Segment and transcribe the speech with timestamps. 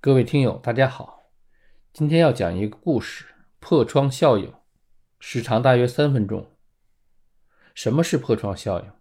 [0.00, 1.32] 各位听友，大家好，
[1.92, 3.24] 今天要讲一个故事——
[3.58, 4.54] 破窗效应，
[5.18, 6.52] 时长大约三分钟。
[7.74, 8.92] 什么是破窗效应？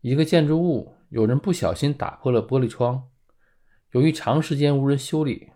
[0.00, 3.08] 一个建筑物有人不小心打破了玻璃窗，
[3.92, 5.52] 由于长时间无人修理，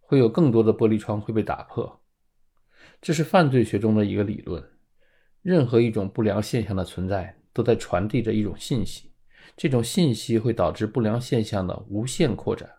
[0.00, 2.02] 会有更多的玻璃窗会被打破。
[3.00, 4.62] 这是犯罪学中的一个理论。
[5.40, 9.14] 任何一种不良现象的存在，都在传递着一种信息，
[9.56, 12.70] 这种信息会导致不良现象的无限扩展。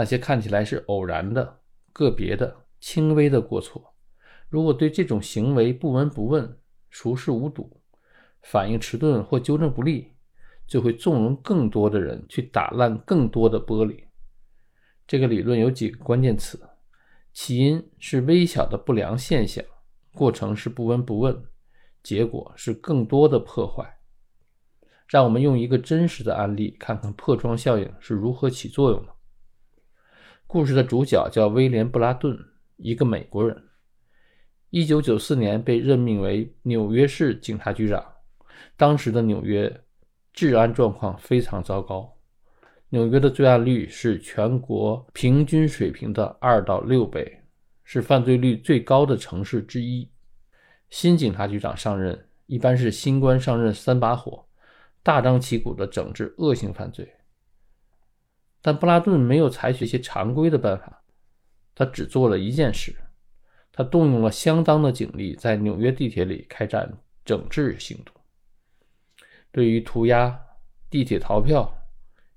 [0.00, 1.58] 那些看起来是偶然的、
[1.92, 3.92] 个别的、轻微的过错，
[4.48, 7.82] 如果对这种行为不闻不问、熟视无睹，
[8.40, 10.14] 反应迟钝或纠正不力，
[10.66, 14.04] 就会纵容更多的人去打烂更多的玻璃。
[15.06, 16.58] 这个理论有几个关键词：
[17.34, 19.62] 起因是微小的不良现象，
[20.14, 21.44] 过程是不闻不问，
[22.02, 23.98] 结果是更多的破坏。
[25.06, 29.12] 让我们用一个真实的案例，看看破窗效应是如何起作用的。
[30.52, 32.36] 故事的主角叫威廉·布拉顿，
[32.74, 33.56] 一个美国人。
[34.70, 38.04] 一九九四年被任命为纽约市警察局长。
[38.76, 39.72] 当时的纽约
[40.32, 42.12] 治安状况非常糟糕，
[42.88, 47.32] 纽约的罪案率是全国平均水平的二到六倍，
[47.84, 50.10] 是犯罪率最高的城市之一。
[50.88, 54.44] 新警察局长上任，一般是新官上任三把火，
[55.04, 57.08] 大张旗鼓地整治恶性犯罪。
[58.62, 61.02] 但布拉顿没有采取一些常规的办法，
[61.74, 62.94] 他只做了一件事：
[63.72, 68.14] 他动用了相当的警力，在纽约地铁里开展整治行动。
[69.50, 70.40] 对于涂鸦、
[70.88, 71.74] 地铁逃票、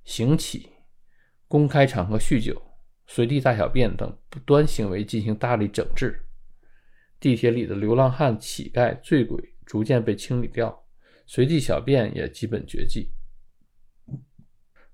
[0.04, 0.70] 行乞、
[1.48, 2.62] 公开场合酗酒、
[3.06, 6.26] 随地大小便等不端行为进行大力整治。
[7.20, 10.86] 地铁里的流浪汉、乞丐、醉鬼逐渐被清理掉，
[11.26, 13.12] 随地小便也基本绝迹。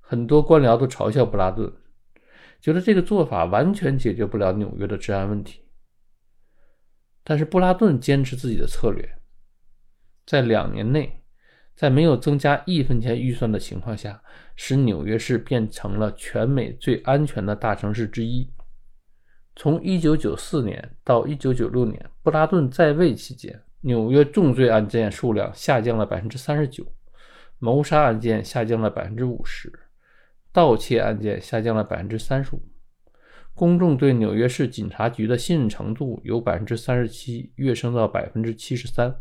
[0.10, 1.72] 很多官僚都嘲笑布拉顿，
[2.60, 5.62] 觉得这个做法完全解决不了纽约的治安问题。
[7.24, 9.08] 但是布拉顿坚持自己的策略，
[10.26, 11.22] 在两年内，
[11.76, 14.20] 在没有增加一分钱预算的情况下，
[14.56, 18.52] 使纽约市变成了全美最安全的大城市之一。
[19.56, 26.88] 从1994年到1996年，布拉顿在位期间，纽约重罪案件数量下降了39%，
[27.60, 29.72] 谋杀案件下降了50%。
[30.52, 32.62] 盗窃案件下降了百分之三十五，
[33.54, 39.16] 公众对纽约市警察局的信任程度由百分之三十七跃升到百分之七十三，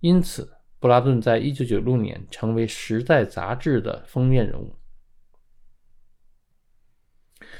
[0.00, 4.74] 因此布拉顿在一九九六年成为《时代》杂志的封面人物。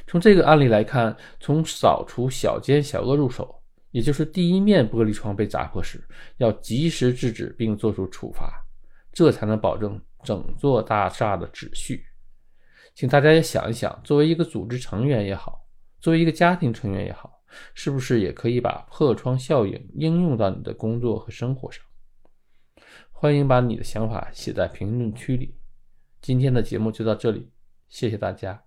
[0.06, 6.02] 从这个案例来看，从扫除小奸小恶入手，也就是第一面玻璃窗被砸破时，
[6.38, 8.64] 要及时制止并作出处罚，
[9.12, 12.04] 这才能保证整座大厦的秩序。
[12.94, 15.66] 请大家也想一想，作为一个组织成员也好，
[16.00, 17.42] 作为一个家庭成员也好，
[17.74, 21.84] 是不是也可以把破窗效应应用到你的工作和生活上？
[23.10, 25.56] 欢迎把你的想法写在评论区里。
[26.20, 27.50] 今天的节目就到这里，
[27.88, 28.63] 谢谢大家。